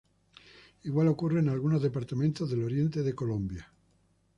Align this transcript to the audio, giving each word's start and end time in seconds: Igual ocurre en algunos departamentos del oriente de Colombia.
Igual 0.89 1.09
ocurre 1.09 1.41
en 1.41 1.49
algunos 1.49 1.79
departamentos 1.83 2.49
del 2.49 2.63
oriente 2.63 3.03
de 3.03 3.13
Colombia. 3.13 3.71